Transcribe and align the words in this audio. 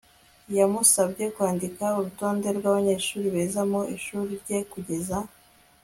yamusabye 0.57 1.25
kwandika 1.35 1.85
urutonde 1.97 2.47
rwabanyeshuri 2.57 3.27
beza 3.35 3.61
mu 3.71 3.81
ishuri 3.95 4.31
rye 4.43 4.59
kugeza 4.71 5.17